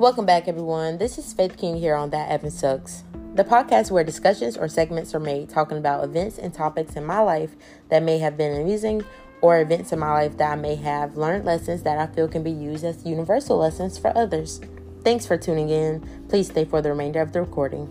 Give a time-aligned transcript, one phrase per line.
[0.00, 0.96] Welcome back, everyone.
[0.96, 3.04] This is Faith King here on That Evan Sucks,
[3.34, 7.20] the podcast where discussions or segments are made talking about events and topics in my
[7.20, 7.54] life
[7.90, 9.04] that may have been amusing
[9.42, 12.42] or events in my life that I may have learned lessons that I feel can
[12.42, 14.62] be used as universal lessons for others.
[15.04, 16.00] Thanks for tuning in.
[16.30, 17.86] Please stay for the remainder of the recording.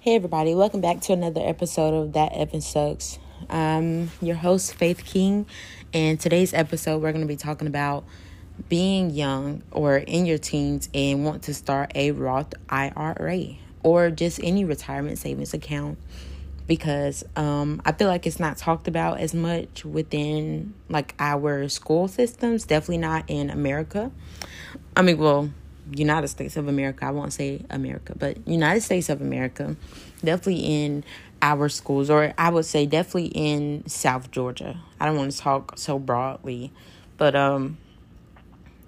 [0.00, 3.18] Hey, everybody, welcome back to another episode of That Evan Sucks.
[3.48, 5.46] I'm your host, Faith King,
[5.92, 8.04] and today's episode, we're going to be talking about
[8.68, 14.40] being young or in your teens and want to start a Roth IRA or just
[14.42, 15.98] any retirement savings account
[16.66, 22.08] because um, I feel like it's not talked about as much within like our school
[22.08, 22.64] systems.
[22.64, 24.10] Definitely not in America.
[24.96, 25.50] I mean, well,
[25.90, 27.06] United States of America.
[27.06, 29.76] I won't say America, but United States of America.
[30.24, 31.04] Definitely in
[31.42, 34.80] our schools, or I would say definitely in South Georgia.
[35.00, 36.72] I don't want to talk so broadly,
[37.18, 37.76] but um,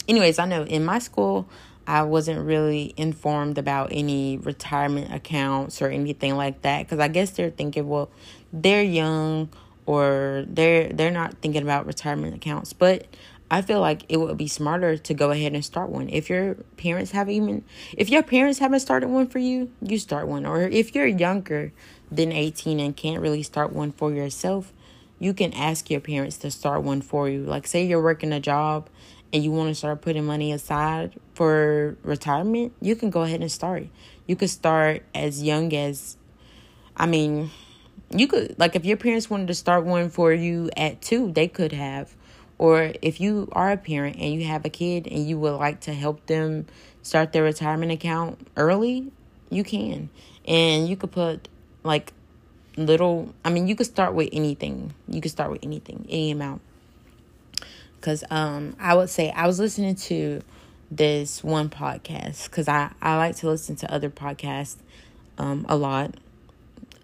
[0.09, 1.49] anyways, I know in my school,
[1.87, 7.33] I wasn't really informed about any retirement accounts or anything like that because I guess
[7.33, 8.09] they're thinking, well,
[8.53, 9.51] they're young
[9.85, 13.07] or they're they're not thinking about retirement accounts, but
[13.51, 16.09] I feel like it would be smarter to go ahead and start one.
[16.09, 20.27] If your parents have even if your parents haven't started one for you, you start
[20.27, 20.47] one.
[20.47, 21.73] Or if you're younger
[22.11, 24.73] than 18 and can't really start one for yourself,
[25.19, 27.43] you can ask your parents to start one for you.
[27.45, 28.89] Like say you're working a job
[29.33, 33.51] and you want to start putting money aside for retirement, you can go ahead and
[33.51, 33.87] start.
[34.27, 36.17] You could start as young as
[36.97, 37.51] I mean,
[38.11, 41.49] you could like if your parents wanted to start one for you at 2, they
[41.49, 42.15] could have
[42.59, 45.81] or if you are a parent and you have a kid and you would like
[45.81, 46.67] to help them
[47.03, 49.11] start their retirement account early,
[49.51, 50.09] you can.
[50.47, 51.49] And you could put
[51.85, 52.13] like
[52.77, 54.93] little, I mean, you could start with anything.
[55.07, 56.61] You could start with anything, any amount.
[57.97, 60.43] Because um, I would say I was listening to
[60.91, 64.77] this one podcast because I, I like to listen to other podcasts
[65.39, 66.15] um, a lot.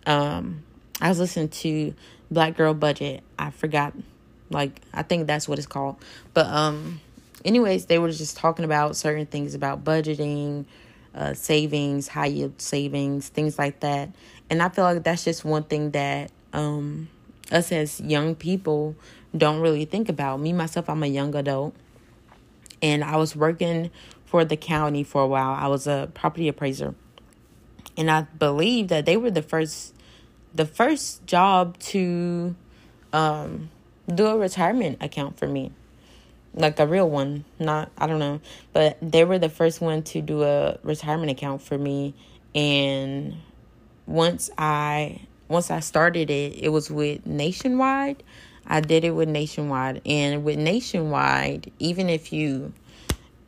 [0.06, 0.64] Um,
[1.00, 1.94] I was listening to
[2.30, 3.22] Black Girl Budget.
[3.38, 3.94] I forgot
[4.50, 5.96] like I think that's what it's called.
[6.34, 7.00] But um
[7.44, 10.66] anyways, they were just talking about certain things about budgeting,
[11.14, 14.10] uh savings, high yield savings, things like that.
[14.50, 17.08] And I feel like that's just one thing that um
[17.52, 18.96] us as young people
[19.36, 20.40] don't really think about.
[20.40, 21.74] Me myself, I'm a young adult.
[22.82, 23.90] And I was working
[24.24, 25.52] for the county for a while.
[25.52, 26.94] I was a property appraiser.
[27.96, 29.94] And I believe that they were the first
[30.54, 32.54] the first job to
[33.12, 33.70] um
[34.12, 35.70] do a retirement account for me
[36.54, 38.40] like a real one not i don't know
[38.72, 42.12] but they were the first one to do a retirement account for me
[42.54, 43.36] and
[44.10, 48.22] once i once i started it it was with nationwide.
[48.66, 50.00] I did it with nationwide.
[50.06, 52.72] And with nationwide even if you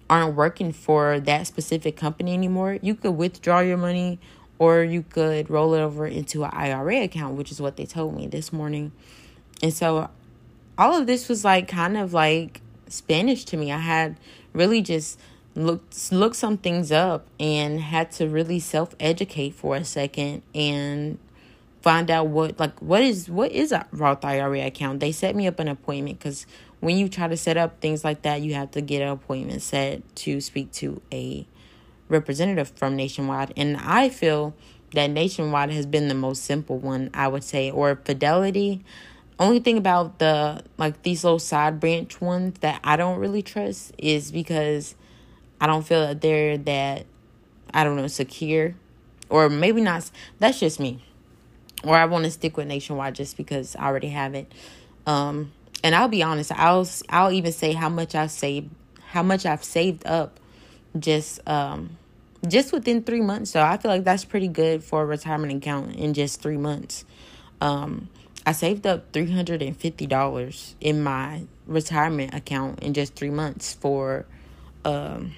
[0.08, 4.18] aren't working for that specific company anymore you could withdraw your money
[4.58, 8.14] or you could roll it over into an ira account which is what they told
[8.14, 8.92] me this morning.
[9.62, 10.10] And so
[10.78, 13.72] all of this was like kind of like Spanish to me.
[13.72, 14.16] I had
[14.52, 15.18] really just
[15.54, 21.18] looked looked some things up and had to really self educate for a second and
[21.82, 25.00] find out what like what is what is a Roth IRA account.
[25.00, 26.46] They set me up an appointment because
[26.80, 29.62] when you try to set up things like that, you have to get an appointment
[29.62, 31.46] set to speak to a
[32.08, 33.52] representative from Nationwide.
[33.56, 34.54] And I feel
[34.94, 38.84] that Nationwide has been the most simple one, I would say, or Fidelity.
[39.38, 43.92] Only thing about the like these little side branch ones that I don't really trust
[43.98, 44.94] is because
[45.62, 47.06] I don't feel that they're that
[47.72, 48.74] I don't know secure
[49.30, 51.04] or maybe not that's just me.
[51.84, 54.52] Or I want to stick with Nationwide just because I already have it.
[55.06, 55.52] Um
[55.84, 58.70] and I'll be honest, I'll I'll even say how much I've saved
[59.10, 60.40] how much I've saved up
[60.98, 61.96] just um
[62.48, 63.52] just within 3 months.
[63.52, 67.04] So I feel like that's pretty good for a retirement account in just 3 months.
[67.60, 68.08] Um
[68.44, 74.26] I saved up $350 in my retirement account in just 3 months for
[74.84, 75.34] um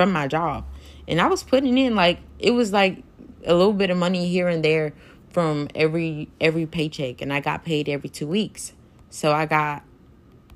[0.00, 0.64] from my job.
[1.06, 3.02] And I was putting in like it was like
[3.44, 4.94] a little bit of money here and there
[5.28, 8.72] from every every paycheck and I got paid every 2 weeks.
[9.10, 9.82] So I got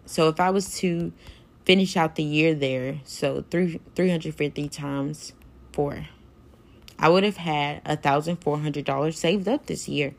[0.06, 1.12] so if I was to
[1.66, 5.34] finish out the year there, so 3 350 times
[5.72, 6.06] 4
[6.98, 10.14] I would have had a thousand four hundred dollars saved up this year.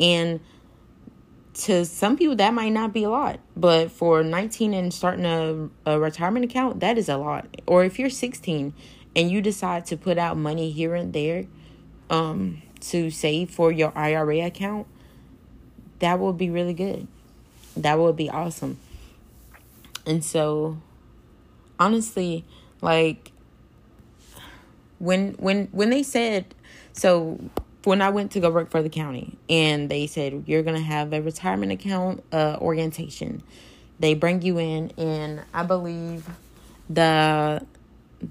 [0.00, 0.40] And
[1.54, 3.40] to some people that might not be a lot.
[3.56, 7.46] But for 19 and starting a, a retirement account that is a lot.
[7.66, 8.72] Or if you're 16
[9.14, 11.46] and you decide to put out money here and there
[12.10, 14.86] um to save for your IRA account
[16.02, 17.06] that would be really good.
[17.76, 18.78] That would be awesome.
[20.04, 20.78] And so
[21.78, 22.44] honestly,
[22.80, 23.30] like
[24.98, 26.54] when when when they said
[26.92, 27.38] so
[27.84, 31.12] when I went to go work for the county and they said you're gonna have
[31.12, 33.42] a retirement account uh, orientation,
[33.98, 36.28] they bring you in and I believe
[36.88, 37.64] the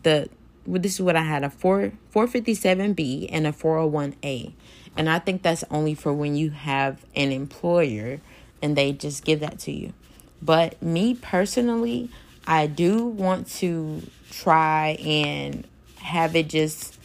[0.04, 0.30] the
[0.66, 3.78] well, this is what I had a four four fifty seven B and a four
[3.78, 4.54] hundred one A,
[4.96, 8.22] and I think that's only for when you have an employer
[8.62, 9.94] and they just give that to you.
[10.42, 12.10] But me personally,
[12.48, 17.00] I do want to try and have it just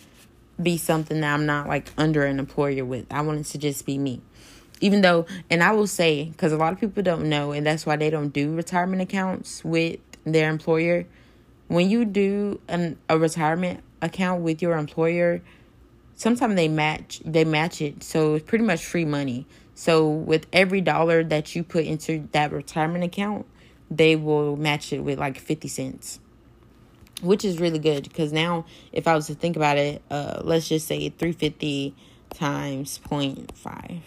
[0.61, 3.07] be something that I'm not like under an employer with.
[3.11, 4.21] I want it to just be me.
[4.81, 7.87] Even though, and I will say, because a lot of people don't know, and that's
[7.87, 11.07] why they don't do retirement accounts with their employer.
[11.69, 15.41] When you do an, a retirement account with your employer,
[16.15, 19.47] sometimes they match they match it, so it's pretty much free money.
[19.75, 23.47] So with every dollar that you put into that retirement account,
[23.91, 26.21] they will match it with like fifty cents
[27.23, 30.69] which is really good because now if I was to think about it, uh, let's
[30.69, 31.95] just say 350
[32.31, 34.01] times 0.5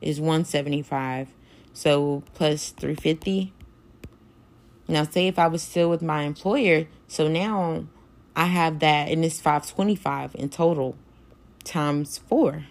[0.00, 1.28] is 175.
[1.72, 3.52] So plus 350.
[4.88, 7.86] Now say if I was still with my employer, so now
[8.34, 10.96] I have that and it's 525 in total
[11.64, 12.64] times 4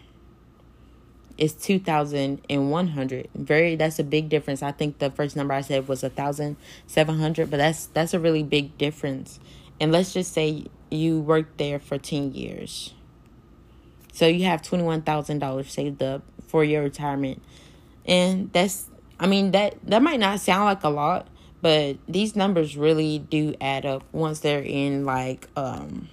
[1.37, 4.63] is 2100 very that's a big difference.
[4.63, 8.43] I think the first number i said was a 1700 but that's that's a really
[8.43, 9.39] big difference.
[9.79, 12.93] And let's just say you worked there for 10 years.
[14.13, 17.41] So you have $21000 saved up for your retirement.
[18.05, 18.89] And that's
[19.19, 21.27] i mean that that might not sound like a lot
[21.61, 26.09] but these numbers really do add up once they're in like um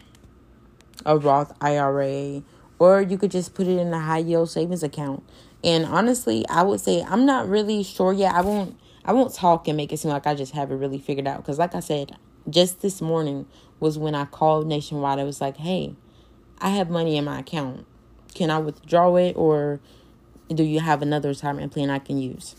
[1.05, 2.43] a roth ira
[2.83, 5.23] or you could just put it in a high yield savings account.
[5.63, 8.35] And honestly, I would say I'm not really sure yet.
[8.35, 10.99] I won't I won't talk and make it seem like I just have it really
[10.99, 12.17] figured out because like I said,
[12.51, 13.47] just this morning
[13.79, 15.21] was when I called Nationwide.
[15.21, 15.95] I was like, "Hey,
[16.59, 17.87] I have money in my account.
[18.35, 19.79] Can I withdraw it or
[20.49, 22.57] do you have another retirement plan I can use?"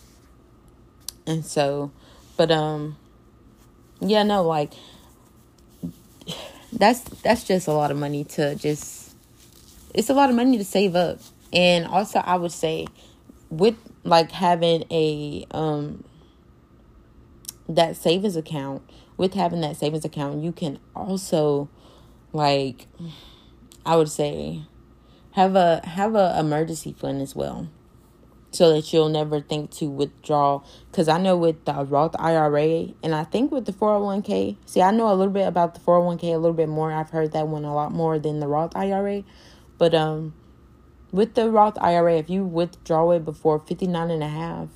[1.28, 1.92] And so,
[2.38, 2.96] but um
[4.00, 4.72] yeah, no, like
[6.72, 9.03] that's that's just a lot of money to just
[9.94, 11.19] it's a lot of money to save up.
[11.51, 12.88] And also I would say
[13.50, 16.04] with like having a um
[17.69, 18.81] that savings account,
[19.18, 21.69] with having that savings account, you can also
[22.34, 22.88] like
[23.86, 24.63] I would say
[25.31, 27.69] have a have a emergency fund as well.
[28.51, 30.62] So that you'll never think to withdraw.
[30.92, 34.92] Because i know with the roth ira and i think with the 401k see i
[34.92, 36.92] know a little bit about the 401k a little bit more.
[36.92, 39.24] I've heard that one a lot more than the roth ira
[39.78, 40.34] but um,
[41.12, 44.70] with the Roth IRA, if you withdraw it before 59 and a half,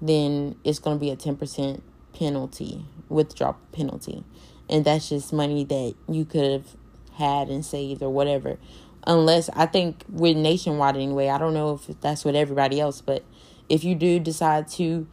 [0.00, 1.80] then it's going to be a 10%
[2.12, 4.24] penalty, withdrawal penalty.
[4.68, 6.76] And that's just money that you could have
[7.14, 8.58] had and saved or whatever.
[9.06, 13.24] Unless I think with nationwide anyway, I don't know if that's with everybody else, but
[13.68, 15.06] if you do decide to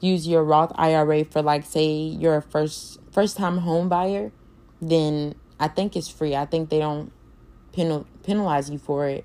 [0.00, 4.32] use your Roth IRA for like say you're a first first time home buyer,
[4.80, 6.34] then I think it's free.
[6.34, 7.12] I think they don't
[7.72, 9.24] penal, penalize you for it.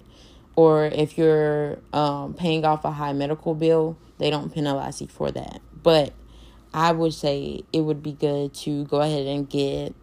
[0.56, 5.32] Or if you're um, paying off a high medical bill, they don't penalize you for
[5.32, 5.62] that.
[5.82, 6.14] But
[6.74, 9.96] I would say it would be good to go ahead and get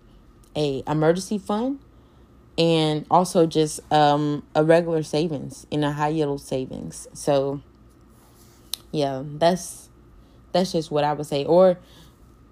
[0.57, 1.79] a emergency fund
[2.59, 7.07] and also just um, a regular savings in a high yield savings.
[7.13, 7.63] So
[8.91, 9.89] yeah, that's
[10.53, 11.45] that's just what I would say.
[11.45, 11.79] Or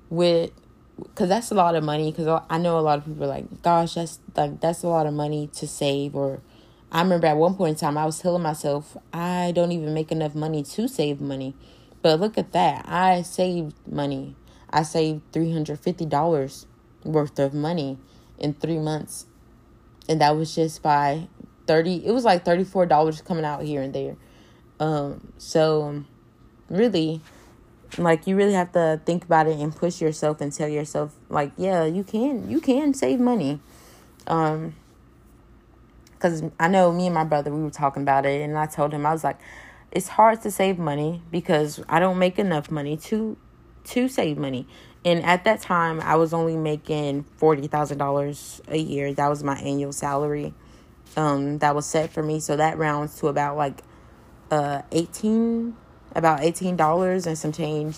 [0.08, 0.52] with
[0.98, 2.10] because that's a lot of money.
[2.10, 5.06] Because I know a lot of people are like, "Gosh, that's like that's a lot
[5.06, 6.40] of money to save." Or
[6.90, 10.10] I remember at one point in time, I was telling myself, "I don't even make
[10.12, 11.54] enough money to save money."
[12.02, 12.84] But look at that!
[12.88, 14.36] I saved money.
[14.70, 16.66] I saved three hundred fifty dollars
[17.04, 17.98] worth of money
[18.38, 19.26] in three months,
[20.08, 21.28] and that was just by
[21.66, 22.04] thirty.
[22.06, 24.16] It was like thirty four dollars coming out here and there.
[24.78, 26.04] Um, so
[26.68, 27.22] really
[27.98, 31.52] like you really have to think about it and push yourself and tell yourself like
[31.56, 33.60] yeah you can you can save money.
[34.26, 34.74] Um
[36.12, 38.90] because i know me and my brother we were talking about it and i told
[38.90, 39.38] him i was like
[39.92, 43.36] it's hard to save money because i don't make enough money to
[43.84, 44.66] to save money.
[45.04, 49.14] And at that time i was only making $40000 a year.
[49.14, 50.52] That was my annual salary
[51.16, 52.40] um that was set for me.
[52.40, 53.82] So that rounds to about like
[54.50, 55.76] uh 18
[56.16, 57.96] about $18 and some change.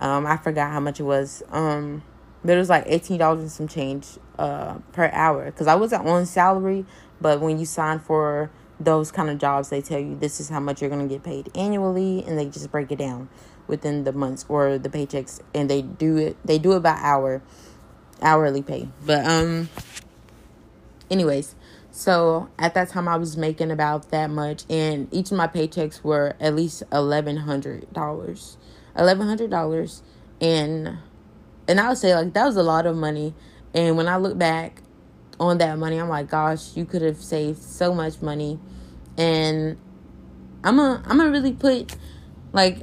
[0.00, 1.42] Um, I forgot how much it was.
[1.50, 2.02] Um,
[2.44, 4.06] but it was like $18 and some change
[4.38, 6.84] uh, per hour because I wasn't on salary,
[7.20, 10.60] but when you sign for those kind of jobs they tell you this is how
[10.60, 13.28] much you're going to get paid annually and they just break it down
[13.66, 17.40] within the months or the paychecks and they do it they do it by hour
[18.20, 19.68] hourly pay but um
[21.08, 21.54] anyways
[21.94, 26.02] so at that time i was making about that much and each of my paychecks
[26.02, 28.56] were at least eleven hundred dollars
[28.96, 30.02] eleven hundred dollars
[30.40, 30.98] and
[31.68, 33.32] and i would say like that was a lot of money
[33.72, 34.82] and when i look back
[35.40, 35.98] on that money.
[35.98, 38.58] I'm like, gosh, you could have saved so much money.
[39.16, 39.76] And
[40.62, 41.96] I'm a I'm gonna really put
[42.52, 42.78] like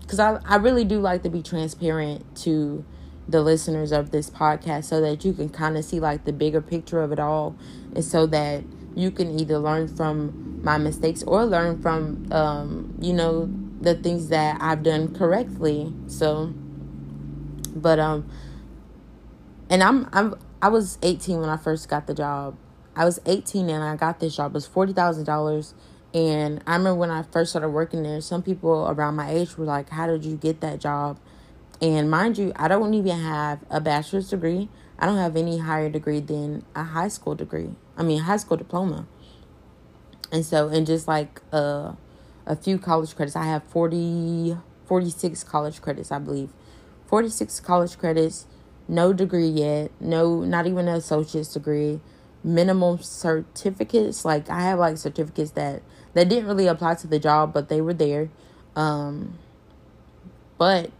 [0.00, 2.84] because I, I really do like to be transparent to
[3.28, 6.60] the listeners of this podcast so that you can kind of see like the bigger
[6.60, 7.56] picture of it all
[7.94, 8.64] and so that
[8.94, 13.50] you can either learn from my mistakes or learn from um, you know
[13.80, 16.52] the things that I've done correctly so
[17.74, 18.28] but um
[19.70, 22.56] and I'm I'm I was 18 when I first got the job.
[22.94, 24.52] I was 18 and I got this job.
[24.52, 25.74] It was $40,000.
[26.14, 29.64] And I remember when I first started working there, some people around my age were
[29.64, 31.18] like, How did you get that job?
[31.82, 34.68] And mind you, I don't even have a bachelor's degree.
[34.98, 37.70] I don't have any higher degree than a high school degree.
[37.96, 39.06] I mean, high school diploma.
[40.30, 41.92] And so, and just like uh,
[42.46, 46.50] a few college credits, I have 40, 46 college credits, I believe.
[47.08, 48.46] 46 college credits
[48.88, 52.00] no degree yet, no, not even an associate's degree,
[52.44, 54.24] minimum certificates.
[54.24, 55.82] Like I have like certificates that
[56.14, 58.28] that didn't really apply to the job, but they were there.
[58.76, 59.38] Um,
[60.58, 60.90] but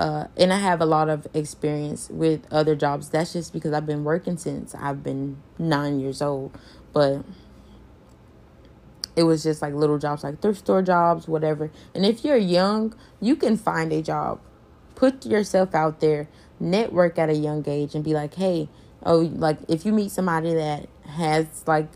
[0.00, 3.10] uh, and I have a lot of experience with other jobs.
[3.10, 6.58] That's just because I've been working since I've been nine years old.
[6.94, 7.22] But
[9.14, 11.70] it was just like little jobs, like thrift store jobs, whatever.
[11.94, 14.40] And if you're young, you can find a job.
[14.94, 16.28] Put yourself out there
[16.58, 18.70] network at a young age and be like, hey,
[19.04, 21.90] oh, like if you meet somebody that has like,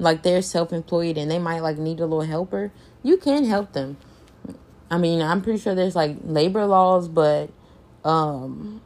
[0.00, 2.72] like they're self employed and they might like need a little helper,
[3.04, 3.96] you can help them.
[4.90, 7.50] I mean, I'm pretty sure there's like labor laws, but
[8.04, 8.82] um,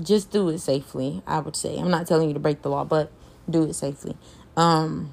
[0.00, 1.22] just do it safely.
[1.26, 1.78] I would say.
[1.78, 3.12] I'm not telling you to break the law, but
[3.48, 4.16] do it safely.
[4.56, 5.12] Um,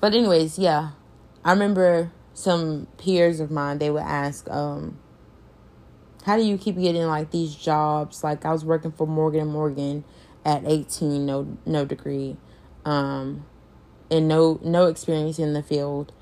[0.00, 0.90] but anyways, yeah,
[1.44, 3.78] I remember some peers of mine.
[3.78, 4.98] They would ask, um,
[6.24, 8.22] how do you keep getting like these jobs?
[8.22, 10.04] Like I was working for Morgan and Morgan
[10.44, 12.36] at 18, no no degree,
[12.84, 13.44] um,
[14.10, 16.12] and no no experience in the field.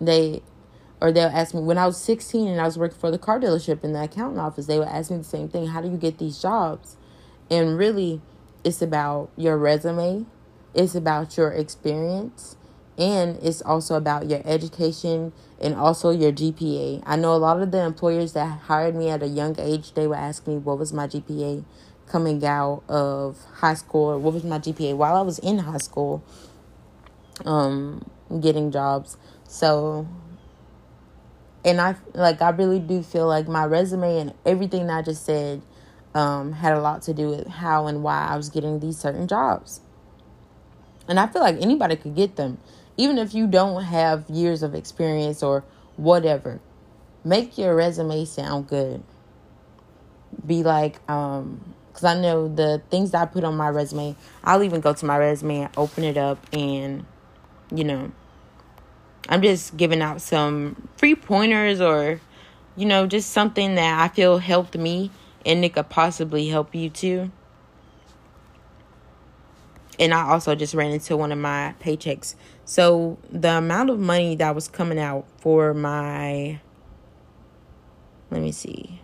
[0.00, 0.42] They
[1.00, 3.38] or they'll ask me when I was 16 and I was working for the car
[3.38, 5.68] dealership in the accounting office, they would ask me the same thing.
[5.68, 6.96] How do you get these jobs?
[7.50, 8.20] And really,
[8.64, 10.26] it's about your resume,
[10.74, 12.56] it's about your experience,
[12.98, 17.02] and it's also about your education and also your GPA.
[17.06, 20.06] I know a lot of the employers that hired me at a young age, they
[20.06, 21.64] would ask me what was my GPA
[22.06, 25.78] coming out of high school or what was my GPA while I was in high
[25.78, 26.24] school
[27.44, 29.16] um getting jobs.
[29.46, 30.08] So
[31.64, 35.62] and I like I really do feel like my resume and everything I just said
[36.14, 39.26] um had a lot to do with how and why I was getting these certain
[39.26, 39.80] jobs.
[41.08, 42.58] And I feel like anybody could get them
[42.98, 45.64] even if you don't have years of experience or
[45.96, 46.60] whatever,
[47.24, 49.02] make your resume sound good.
[50.44, 54.62] Be like, um, because I know the things that I put on my resume, I'll
[54.64, 57.06] even go to my resume and open it up and,
[57.72, 58.10] you know,
[59.28, 62.20] I'm just giving out some free pointers or,
[62.76, 65.10] you know, just something that I feel helped me
[65.44, 67.30] and it could possibly help you too
[69.98, 72.34] and I also just ran into one of my paychecks.
[72.64, 76.60] So the amount of money that was coming out for my
[78.30, 79.00] let me see.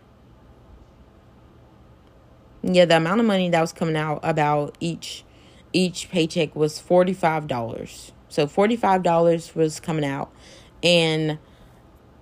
[2.62, 5.25] Yeah, the amount of money that was coming out about each
[5.73, 8.12] each paycheck was $45.
[8.28, 10.33] So $45 was coming out.
[10.83, 11.38] And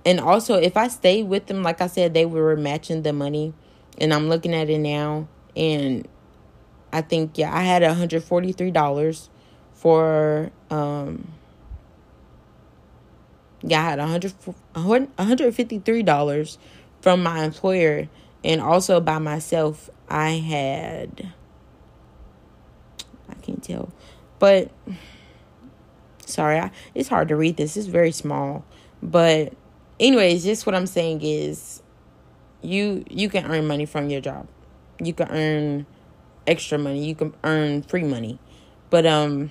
[0.05, 3.55] and also if I stayed with them, like I said, they were matching the money.
[3.99, 6.09] And I'm looking at it now and
[6.93, 9.29] I think yeah, I had $143
[9.75, 11.33] for um
[13.65, 14.35] yeah, I had 100
[14.75, 16.59] $153
[17.01, 18.09] from my employer
[18.45, 21.33] and also by myself I had
[23.29, 23.93] I can't tell.
[24.39, 24.71] But
[26.33, 27.77] sorry, I, it's hard to read this.
[27.77, 28.65] It's very small.
[29.03, 29.53] But
[30.01, 31.83] anyways, just what I'm saying is
[32.63, 34.47] you you can earn money from your job.
[35.01, 35.87] You can earn
[36.47, 37.05] extra money.
[37.05, 38.39] You can earn free money.
[38.91, 39.51] But um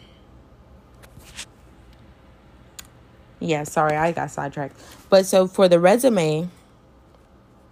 [3.40, 4.80] yeah, sorry, I got sidetracked.
[5.10, 6.48] But so for the resume,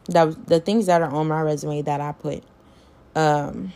[0.07, 2.43] that the things that are on my resume that I put,
[3.15, 3.71] um,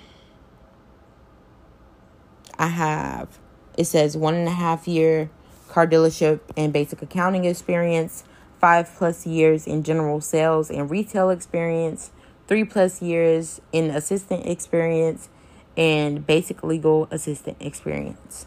[2.58, 3.38] I have
[3.78, 5.30] it says one and a half year
[5.70, 8.24] car dealership and basic accounting experience,
[8.60, 12.12] five plus years in general sales and retail experience,
[12.48, 15.30] three plus years in assistant experience,
[15.76, 18.46] and basic legal assistant experience.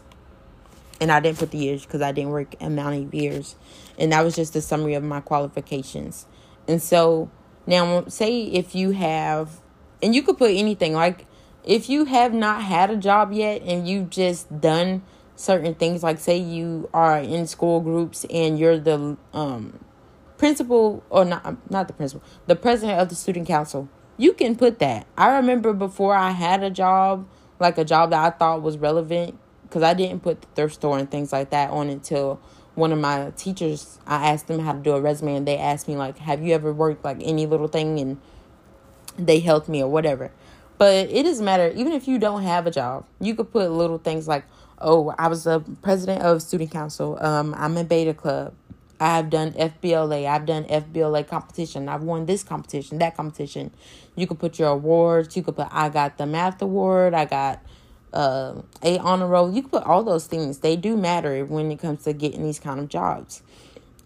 [1.01, 3.55] And I didn't put the years because I didn't work amount of years.
[3.99, 6.25] And that was just a summary of my qualifications.
[6.67, 7.29] And so
[7.67, 9.59] now, say if you have,
[10.01, 11.25] and you could put anything like
[11.65, 15.03] if you have not had a job yet and you've just done
[15.37, 19.79] certain things, like say you are in school groups and you're the um,
[20.37, 24.79] principal or not, not the principal, the president of the student council you can put
[24.79, 25.05] that.
[25.17, 27.27] I remember before I had a job,
[27.59, 30.97] like a job that I thought was relevant, because I didn't put the thrift store
[30.97, 32.41] and things like that on until
[32.75, 35.87] one of my teachers, I asked them how to do a resume, and they asked
[35.87, 37.99] me, like, have you ever worked like any little thing?
[37.99, 38.19] And
[39.17, 40.31] they helped me or whatever.
[40.77, 41.71] But it doesn't matter.
[41.75, 44.45] Even if you don't have a job, you could put little things like,
[44.79, 47.17] oh, I was the president of student council.
[47.19, 48.53] Um, I'm in beta club.
[48.99, 50.27] I've done FBLA.
[50.27, 51.87] I've done FBLA competition.
[51.87, 53.71] I've won this competition, that competition.
[54.15, 55.35] You could put your awards.
[55.35, 57.13] You could put I got the math award.
[57.13, 57.61] I got
[58.13, 59.51] uh, a honor roll.
[59.51, 60.59] You could put all those things.
[60.59, 63.43] They do matter when it comes to getting these kind of jobs.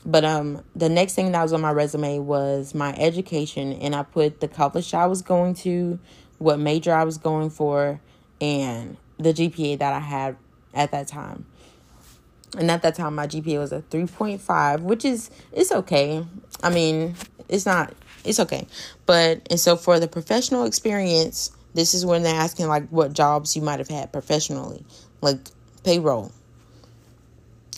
[0.06, 4.04] But um, the next thing that was on my resume was my education, and I
[4.04, 6.00] put the college I was going to,
[6.40, 8.02] what major I was going for,
[8.40, 10.38] and the GPA that I had
[10.74, 11.46] at that time.
[12.58, 16.26] And at that time my GPA was a 3.5 which is it's okay.
[16.64, 17.16] I mean
[17.48, 18.68] it's not it's okay.
[19.06, 23.56] But and so for the professional experience this is when they're asking like what jobs
[23.56, 24.84] you might have had professionally
[25.22, 25.40] like
[25.84, 26.32] payroll.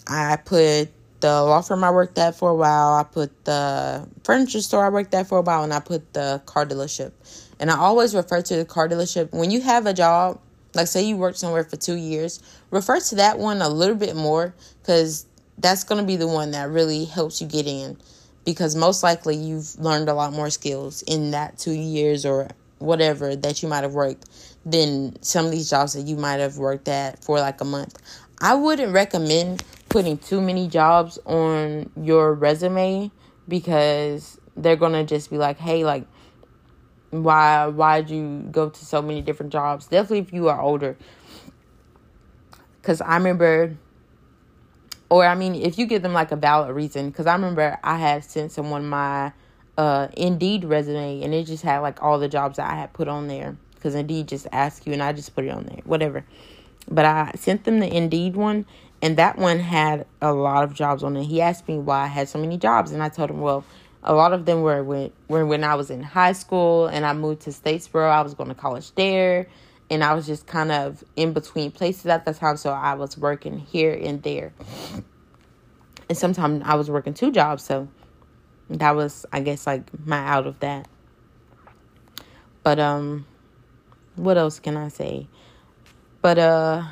[0.08, 4.62] I put the law firm I worked at for a while I put the furniture
[4.62, 7.12] store I worked at for a while and I put the car dealership.
[7.60, 9.32] And I always refer to the car dealership.
[9.32, 10.40] When you have a job
[10.74, 14.16] like say you worked somewhere for two years refer to that one a little bit
[14.16, 15.26] more because
[15.58, 17.98] that's going to be the one that really helps you get in
[18.46, 22.50] because most likely you've learned a lot more skills in that two years or
[22.80, 24.26] whatever that you might have worked
[24.66, 27.98] than some of these jobs that you might have worked at for like a month.
[28.42, 33.12] I wouldn't recommend putting too many jobs on your resume
[33.48, 36.06] because they're going to just be like, "Hey, like
[37.22, 39.88] why why'd you go to so many different jobs?
[39.88, 40.98] Definitely if you are older.
[42.82, 43.78] Because i remember
[45.10, 47.98] or i mean if you give them like a valid reason because i remember i
[47.98, 49.32] had sent someone my
[49.78, 53.08] uh indeed resume and it just had like all the jobs that i had put
[53.08, 53.56] on there.
[53.76, 56.26] Because indeed just asked you and i just put it on there whatever.
[56.90, 58.66] But i sent them the indeed one
[59.02, 61.26] and that one had a lot of jobs on it.
[61.26, 63.64] He asked me why i had so many jobs and i told him well
[64.04, 67.42] a lot of them were when, when I was in high school and I moved
[67.42, 68.10] to Statesboro.
[68.10, 69.48] I was going to college there.
[69.90, 72.58] And I was just kind of in between places at the time.
[72.58, 74.54] So I was working here and there.
[76.10, 77.64] And sometimes I was working two jobs.
[77.64, 77.88] So
[78.70, 80.88] that was, I guess, like my out of that.
[82.64, 83.26] But, um,
[84.16, 85.28] what else can I say?
[86.22, 86.84] But, uh,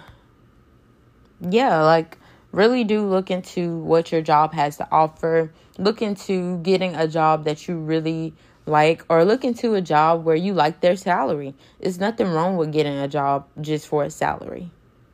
[1.40, 2.18] yeah, like,
[2.52, 7.46] really do look into what your job has to offer look into getting a job
[7.46, 8.34] that you really
[8.66, 11.56] like or look into a job where you like their salary.
[11.80, 14.70] There's nothing wrong with getting a job just for a salary.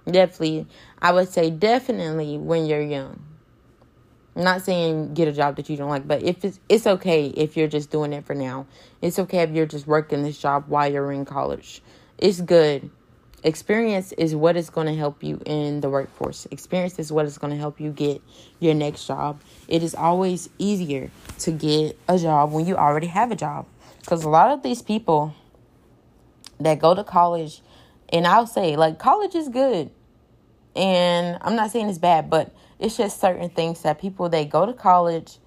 [0.06, 0.68] Definitely,
[1.02, 3.22] I would say definitely when you're young.
[4.36, 7.28] I'm not saying get a job that you don't like, but if it's it's okay
[7.28, 8.68] if you're just doing it for now.
[9.02, 11.82] It's okay if you're just working this job while you're in college.
[12.18, 12.90] It's good
[13.48, 16.46] experience is what is going to help you in the workforce.
[16.52, 18.22] Experience is what is going to help you get
[18.60, 19.40] your next job.
[19.68, 23.66] It is always easier to get a job when you already have a job.
[24.02, 25.34] Because a lot of these people
[26.60, 27.62] that go to college,
[28.10, 29.92] and I'll say, like, college is good.
[30.76, 34.66] And I'm not saying it's bad, but it's just certain things that people, they go
[34.66, 35.38] to college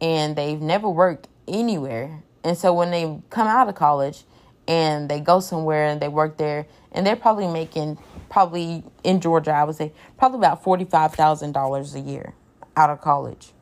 [0.00, 2.22] and they've never worked anywhere.
[2.44, 4.22] And so when they come out of college,
[4.68, 9.50] and they go somewhere and they work there and they're probably making probably in Georgia
[9.50, 12.34] I would say probably about forty five thousand dollars a year
[12.76, 13.52] out of college.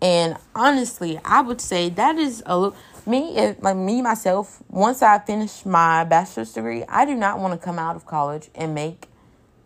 [0.00, 2.72] And honestly, I would say that is a
[3.06, 4.62] me if, like me myself.
[4.68, 8.48] Once I finish my bachelor's degree, I do not want to come out of college
[8.54, 9.06] and make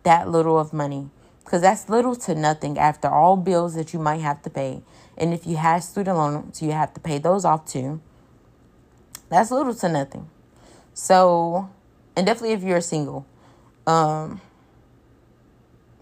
[0.03, 1.09] that little of money
[1.43, 4.81] because that's little to nothing after all bills that you might have to pay.
[5.17, 8.01] And if you have student loans, you have to pay those off too.
[9.29, 10.29] That's little to nothing.
[10.93, 11.69] So,
[12.15, 13.25] and definitely if you're single.
[13.87, 14.41] Um,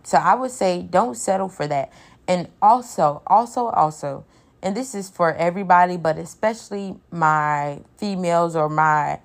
[0.04, 1.92] so I would say don't settle for that.
[2.28, 4.26] And also, also, also,
[4.62, 9.20] and this is for everybody, but especially my females or my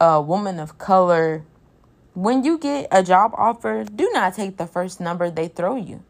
[0.00, 1.44] uh, woman of color.
[2.14, 6.02] When you get a job offer, do not take the first number they throw you.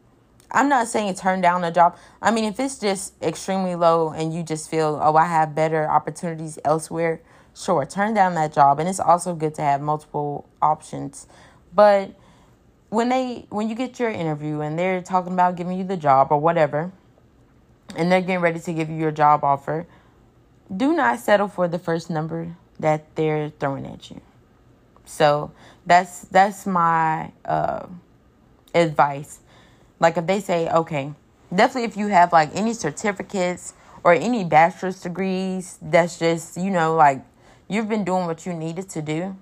[0.50, 1.96] I'm not saying turn down a job.
[2.20, 5.88] I mean, if it's just extremely low and you just feel, oh, I have better
[5.88, 7.20] opportunities elsewhere,
[7.54, 8.78] sure, turn down that job.
[8.78, 11.26] And it's also good to have multiple options.
[11.74, 12.14] But
[12.88, 16.28] when they when you get your interview and they're talking about giving you the job
[16.30, 16.92] or whatever,
[17.96, 19.86] and they're getting ready to give you your job offer,
[20.74, 24.20] do not settle for the first number that they're throwing at you.
[25.04, 25.52] So
[25.86, 27.86] that's that's my uh,
[28.74, 29.40] advice.
[29.98, 31.12] Like if they say, okay,
[31.54, 36.94] definitely if you have like any certificates or any bachelor's degrees, that's just you know
[36.94, 37.24] like
[37.70, 39.36] you've been doing what you needed to do.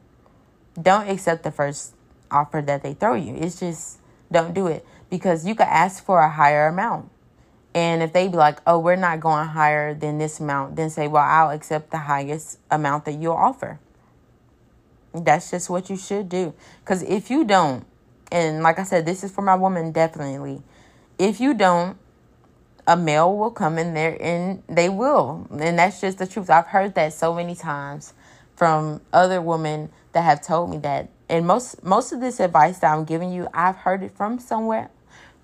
[0.80, 1.94] Don't accept the first
[2.30, 3.34] offer that they throw you.
[3.34, 3.98] It's just
[4.30, 7.10] don't do it because you could ask for a higher amount.
[7.74, 11.08] And if they be like, oh, we're not going higher than this amount, then say,
[11.08, 13.80] well, I'll accept the highest amount that you'll offer.
[15.14, 16.54] That's just what you should do.
[16.80, 17.86] Because if you don't,
[18.30, 20.62] and like I said, this is for my woman, definitely.
[21.18, 21.96] If you don't,
[22.86, 25.46] a male will come in there and they will.
[25.50, 26.50] And that's just the truth.
[26.50, 28.14] I've heard that so many times
[28.58, 31.08] from other women that have told me that.
[31.28, 34.90] And most most of this advice that I'm giving you, I've heard it from somewhere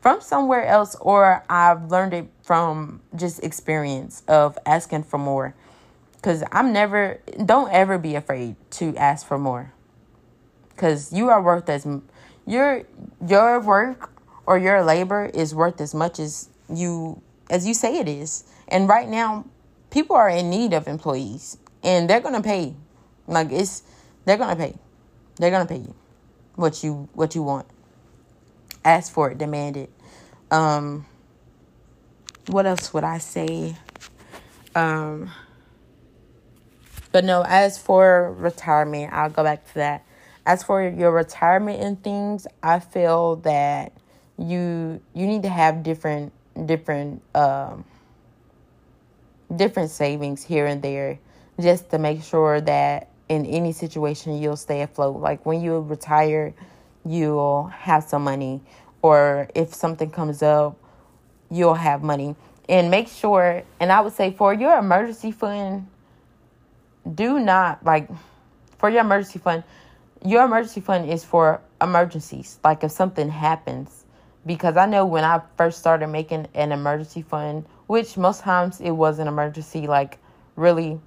[0.05, 5.55] from somewhere else or I've learned it from just experience of asking for more.
[6.21, 9.73] Cuz I'm never don't ever be afraid to ask for more.
[10.77, 11.87] Cuz you are worth as
[12.45, 12.83] your
[13.27, 14.11] your work
[14.45, 18.45] or your labor is worth as much as you as you say it is.
[18.69, 19.47] And right now
[19.89, 22.75] people are in need of employees and they're going to pay.
[23.27, 23.83] Like it's
[24.25, 24.75] they're to pay.
[25.37, 25.95] They're to pay you
[26.57, 27.67] what you what you want.
[28.85, 29.91] Ask for it, demand it.
[30.51, 31.07] Um
[32.49, 33.77] what else would I say?
[34.75, 35.31] Um
[37.13, 40.05] but no, as for retirement, I'll go back to that.
[40.47, 43.93] As for your retirement and things, I feel that
[44.37, 46.33] you you need to have different
[46.67, 47.85] different um
[49.55, 51.19] different savings here and there
[51.61, 55.21] just to make sure that in any situation you'll stay afloat.
[55.21, 56.55] Like when you retire,
[57.05, 58.63] you'll have some money,
[59.03, 60.79] or if something comes up,
[61.51, 62.37] you'll have money.
[62.69, 65.89] And make sure, and I would say for your emergency fund,
[67.15, 68.09] do not like
[68.79, 69.65] for your emergency fund,
[70.25, 72.59] your emergency fund is for emergencies.
[72.65, 74.05] Like if something happens,
[74.47, 78.93] because I know when I first started making an emergency fund, which most times it
[78.93, 80.19] was an emergency, like
[80.57, 80.99] really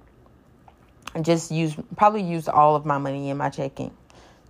[1.22, 3.90] just use probably used all of my money in my checking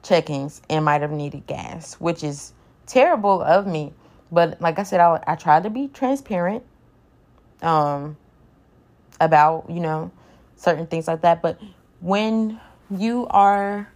[0.02, 2.52] checkings and might have needed gas, which is
[2.86, 3.92] terrible of me.
[4.30, 6.64] But like I said, I I tried to be transparent
[7.62, 8.16] um
[9.20, 10.10] about, you know,
[10.56, 11.42] certain things like that.
[11.42, 11.60] But
[12.00, 13.90] when you are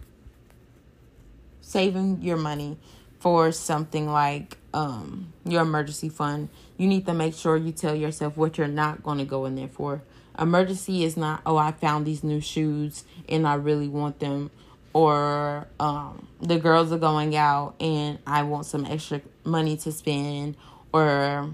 [1.61, 2.77] saving your money
[3.19, 8.35] for something like um, your emergency fund, you need to make sure you tell yourself
[8.35, 10.01] what you're not going to go in there for.
[10.39, 14.51] Emergency is not, oh, I found these new shoes and I really want them.
[14.93, 20.55] Or um, the girls are going out and I want some extra money to spend.
[20.91, 21.51] Or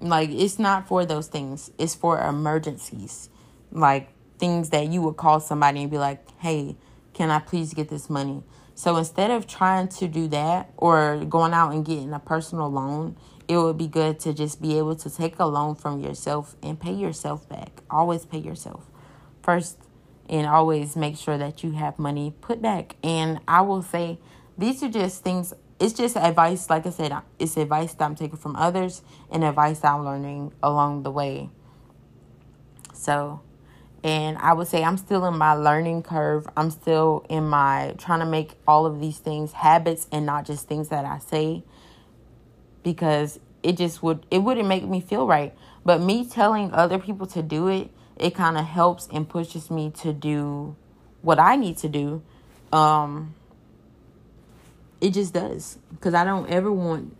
[0.00, 3.28] like, it's not for those things, it's for emergencies.
[3.72, 6.76] Like things that you would call somebody and be like, hey,
[7.14, 8.42] can I please get this money?
[8.76, 13.16] So instead of trying to do that or going out and getting a personal loan,
[13.48, 16.78] it would be good to just be able to take a loan from yourself and
[16.78, 17.80] pay yourself back.
[17.90, 18.84] Always pay yourself
[19.42, 19.78] first
[20.28, 22.96] and always make sure that you have money put back.
[23.02, 24.18] And I will say
[24.58, 28.36] these are just things it's just advice like I said, it's advice that I'm taking
[28.36, 31.48] from others and advice I'm learning along the way.
[32.92, 33.40] So
[34.06, 36.46] and I would say I'm still in my learning curve.
[36.56, 40.68] I'm still in my trying to make all of these things habits and not just
[40.68, 41.64] things that I say
[42.84, 45.52] because it just would it wouldn't make me feel right.
[45.84, 49.90] But me telling other people to do it, it kind of helps and pushes me
[50.02, 50.76] to do
[51.22, 52.22] what I need to do.
[52.72, 53.34] Um
[55.00, 57.16] it just does because I don't ever want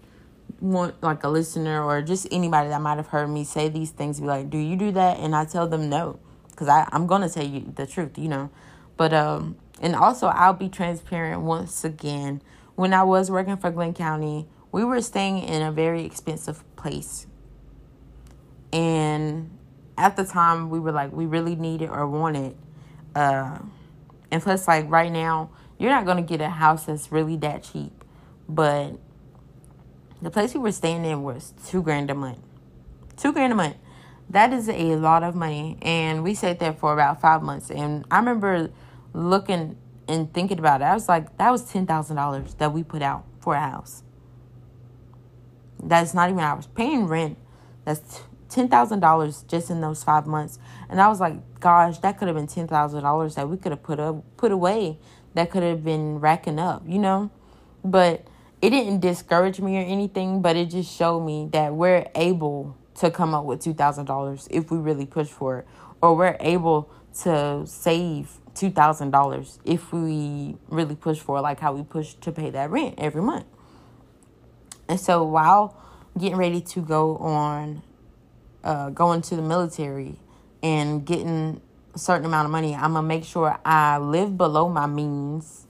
[0.60, 4.20] want like a listener or just anybody that might have heard me say these things
[4.20, 6.20] be like, "Do you do that?" and I tell them no
[6.56, 8.50] because I'm gonna tell you the truth, you know.
[8.96, 12.40] But um, and also I'll be transparent once again.
[12.74, 17.26] When I was working for Glynn County, we were staying in a very expensive place,
[18.72, 19.50] and
[19.98, 22.56] at the time we were like we really needed or wanted,
[23.14, 23.58] uh,
[24.30, 28.04] and plus like right now you're not gonna get a house that's really that cheap,
[28.48, 28.98] but
[30.22, 32.40] the place we were staying in was two grand a month,
[33.18, 33.76] two grand a month
[34.30, 35.78] that is a lot of money.
[35.82, 37.70] And we stayed there for about five months.
[37.70, 38.70] And I remember
[39.12, 39.76] looking
[40.08, 40.84] and thinking about it.
[40.84, 44.02] I was like, that was $10,000 that we put out for a house.
[45.82, 47.38] That's not even was paying rent.
[47.84, 50.58] That's ten thousand dollars just in those five months.
[50.88, 53.72] And I was like, gosh, that could have been ten thousand dollars that we could
[53.72, 54.98] have put up put away.
[55.34, 57.30] That could have been racking up, you know?
[57.84, 58.26] But
[58.62, 63.10] it didn't discourage me or anything, but it just showed me that we're able to
[63.10, 65.68] come up with two thousand dollars if we really push for it.
[66.02, 66.90] Or we're able
[67.22, 72.14] to save two thousand dollars if we really push for it, like how we push
[72.14, 73.46] to pay that rent every month.
[74.88, 75.76] And so while
[76.18, 77.82] getting ready to go on
[78.64, 80.16] uh, going to the military
[80.62, 81.60] and getting
[81.94, 85.66] a certain amount of money, I'm gonna make sure I live below my means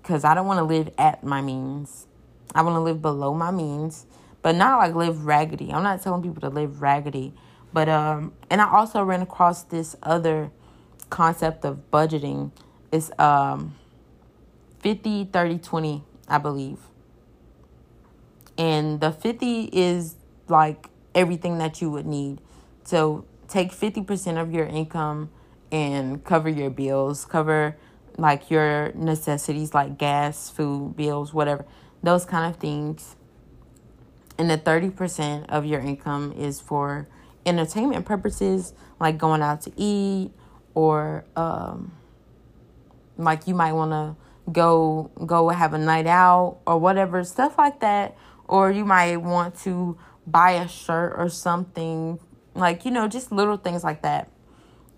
[0.00, 2.06] because I don't want to live at my means.
[2.54, 4.06] I want to live below my means,
[4.44, 5.72] but not like live raggedy.
[5.72, 7.32] I'm not telling people to live raggedy,
[7.72, 10.50] but um, and I also ran across this other
[11.08, 12.52] concept of budgeting.
[12.92, 13.74] It's um
[14.80, 16.76] 50 30 20, I believe.
[18.58, 20.16] And the 50 is
[20.48, 22.42] like everything that you would need.
[22.84, 25.30] So take 50% of your income
[25.72, 27.78] and cover your bills, cover
[28.18, 31.64] like your necessities like gas, food, bills, whatever,
[32.02, 33.16] those kind of things.
[34.38, 37.06] And the 30% of your income is for
[37.46, 40.32] entertainment purposes, like going out to eat
[40.74, 41.92] or um,
[43.16, 44.16] like you might want to
[44.50, 48.16] go go have a night out or whatever stuff like that.
[48.46, 52.18] Or you might want to buy a shirt or something
[52.54, 54.30] like you know just little things like that.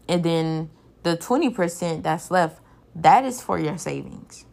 [0.08, 0.70] And then
[1.02, 2.60] the 20% that's left
[2.94, 4.46] that is for your savings.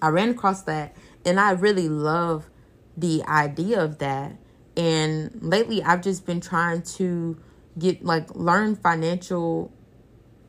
[0.00, 2.50] I ran across that and i really love
[2.96, 4.36] the idea of that.
[4.76, 7.38] And lately i've just been trying to
[7.78, 9.70] get like learn financial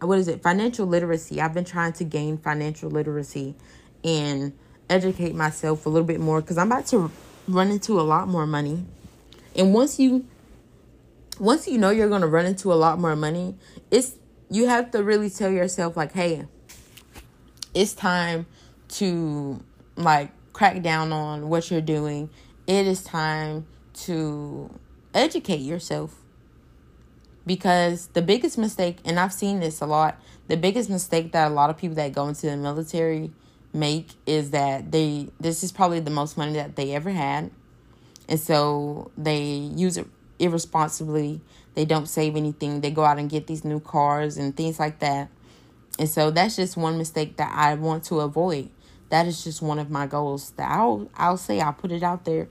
[0.06, 0.44] what is it?
[0.44, 1.40] Financial literacy.
[1.40, 3.56] I've been trying to gain financial literacy
[4.04, 4.52] and
[4.90, 7.10] educate myself a little bit more because i'm about to
[7.48, 8.86] run into a lot more money.
[9.56, 10.26] And once you
[11.40, 13.56] once you know you're going to run into a lot more money
[13.90, 14.18] it's
[14.52, 16.46] you have to really tell yourself like hey
[17.74, 18.46] it's time
[18.88, 19.60] to
[19.96, 22.30] like crack down on what you're doing
[22.66, 24.70] it is time to
[25.14, 26.16] educate yourself.
[27.46, 31.54] Because the biggest mistake and I've seen this a lot the biggest mistake that a
[31.54, 33.32] lot of people that go into the military
[33.74, 37.52] make is that they this is probably the most money that they ever had.
[38.30, 40.08] And so they use it
[40.40, 41.42] irresponsibly.
[41.76, 42.82] They don't save anything.
[42.82, 45.30] They go out and get these new cars and things like that.
[46.00, 48.70] And so that's just one mistake that I want to avoid
[49.14, 52.26] that is just one of my goals that I'll I'll say I'll put it out
[52.26, 52.48] there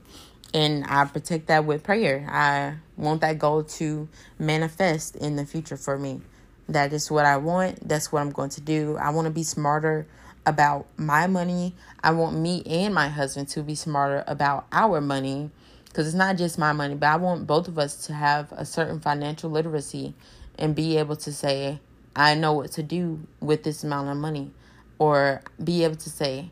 [0.53, 2.25] and I protect that with prayer.
[2.31, 4.07] I want that goal to
[4.39, 6.21] manifest in the future for me.
[6.69, 7.85] That is what I want.
[7.85, 8.95] That's what I'm going to do.
[8.95, 10.07] I want to be smarter
[10.45, 11.75] about my money.
[12.01, 15.51] I want me and my husband to be smarter about our money
[15.83, 18.65] because it's not just my money, but I want both of us to have a
[18.65, 20.13] certain financial literacy
[20.57, 21.81] and be able to say,
[22.15, 24.51] I know what to do with this amount of money,
[24.99, 26.49] or be able to say,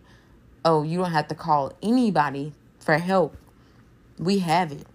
[0.63, 3.35] Oh, you don't have to call anybody for help
[4.21, 4.85] we have it.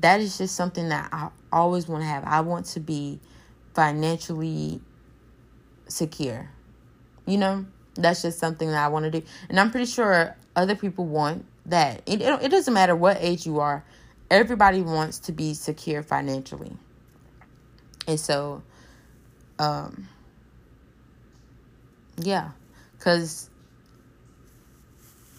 [0.00, 2.24] That is just something that I always want to have.
[2.24, 3.18] I want to be
[3.74, 4.80] financially
[5.88, 6.50] secure.
[7.26, 9.26] You know, that's just something that I want to do.
[9.48, 12.02] And I'm pretty sure other people want that.
[12.06, 13.82] It, it, it doesn't matter what age you are,
[14.30, 16.72] everybody wants to be secure financially.
[18.06, 18.62] And so,
[19.58, 20.08] um,
[22.20, 22.50] yeah,
[22.96, 23.50] because,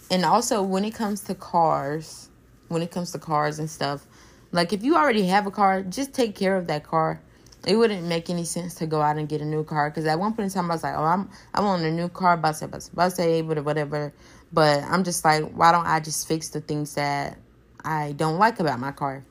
[0.10, 2.30] and also when it comes to cars,
[2.70, 4.06] when it comes to cars and stuff.
[4.52, 7.22] Like if you already have a car, just take care of that car.
[7.68, 10.18] It wouldn't make any sense to go out and get a new car because at
[10.18, 12.62] one point in time I was like, oh, I'm I want a new car, bus,
[12.63, 14.13] bus, bus, whatever.
[14.52, 17.38] But I'm just like, why don't I just fix the things that
[17.84, 19.24] I don't like about my car?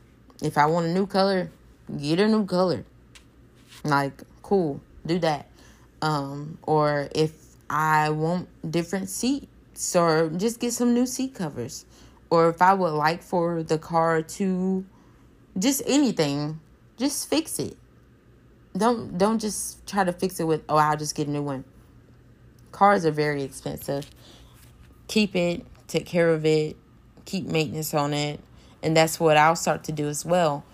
[0.42, 1.50] If I want a new color,
[1.98, 2.84] get a new color.
[3.82, 5.48] Like, cool, do that.
[6.00, 7.32] Um, or if
[7.68, 11.84] I want different seats, or just get some new seat covers
[12.30, 14.84] or if I would like for the car to
[15.58, 16.60] just anything,
[16.96, 17.76] just fix it.
[18.76, 21.64] Don't don't just try to fix it with oh I'll just get a new one.
[22.70, 24.08] Cars are very expensive.
[25.08, 26.76] Keep it, take care of it,
[27.24, 28.40] keep maintenance on it,
[28.82, 30.64] and that's what I'll start to do as well.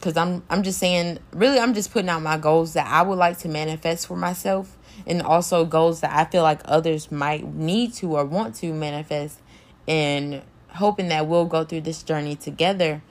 [0.00, 3.18] Cuz I'm I'm just saying really I'm just putting out my goals that I would
[3.18, 7.94] like to manifest for myself and also goals that I feel like others might need
[7.94, 9.40] to or want to manifest
[9.86, 13.02] and hoping that we'll go through this journey together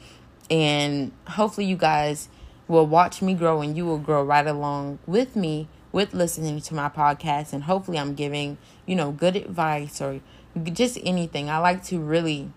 [0.49, 2.29] and hopefully you guys
[2.67, 6.75] will watch me grow and you will grow right along with me with listening to
[6.75, 10.21] my podcast and hopefully I'm giving, you know, good advice or
[10.63, 11.49] just anything.
[11.49, 12.51] I like to really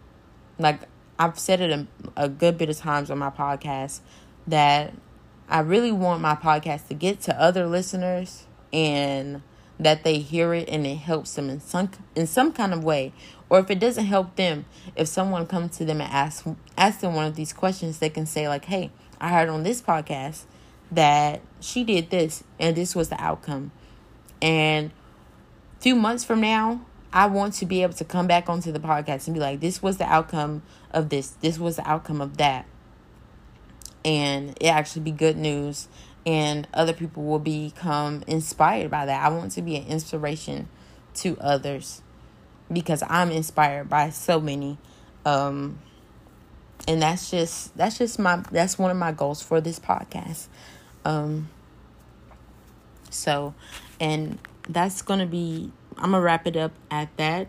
[0.58, 0.80] like
[1.18, 4.00] I've said it a, a good bit of times on my podcast
[4.46, 4.94] that
[5.48, 9.42] I really want my podcast to get to other listeners and
[9.80, 13.12] that they hear it and it helps them in some in some kind of way.
[13.48, 16.46] Or if it doesn't help them if someone comes to them and ask
[16.78, 19.82] ask them one of these questions they can say like hey i heard on this
[19.82, 20.44] podcast
[20.92, 23.72] that she did this and this was the outcome.
[24.40, 24.92] And
[25.80, 29.26] few months from now i want to be able to come back onto the podcast
[29.26, 31.30] and be like this was the outcome of this.
[31.30, 32.66] This was the outcome of that
[34.04, 35.88] and it actually be good news
[36.26, 39.24] and other people will become inspired by that.
[39.24, 40.68] I want to be an inspiration
[41.14, 42.02] to others
[42.72, 44.78] because I'm inspired by so many
[45.26, 45.78] um
[46.88, 50.46] and that's just that's just my that's one of my goals for this podcast.
[51.04, 51.48] Um
[53.10, 53.54] so
[53.98, 57.48] and that's going to be I'm going to wrap it up at that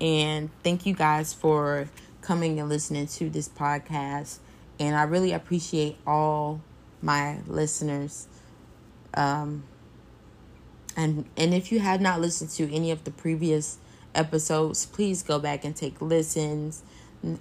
[0.00, 1.88] and thank you guys for
[2.20, 4.38] coming and listening to this podcast
[4.80, 6.62] and I really appreciate all
[7.02, 8.26] my listeners.
[9.14, 9.64] Um,
[10.96, 13.78] and and if you have not listened to any of the previous
[14.14, 16.82] episodes, please go back and take listens.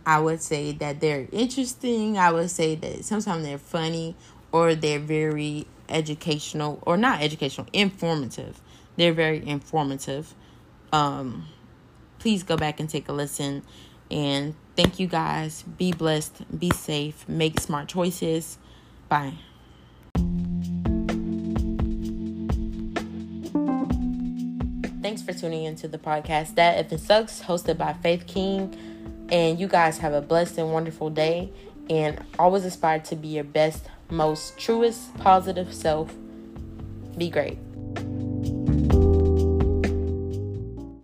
[0.06, 2.18] I would say that they're interesting.
[2.18, 4.16] I would say that sometimes they're funny
[4.52, 8.60] or they're very educational or not educational, informative.
[8.98, 10.36] They're very informative.
[10.92, 11.48] Um,
[12.20, 13.64] please go back and take a listen.
[14.12, 15.64] And thank you guys.
[15.64, 16.58] Be blessed.
[16.58, 17.28] Be safe.
[17.28, 18.58] Make smart choices.
[19.10, 19.34] Bye.
[25.02, 26.56] Thanks for tuning into the podcast.
[26.56, 28.74] That If It Sucks, hosted by Faith King.
[29.30, 31.52] And you guys have a blessed and wonderful day.
[31.90, 36.14] And always aspire to be your best, most truest, positive self.
[37.18, 37.58] Be great.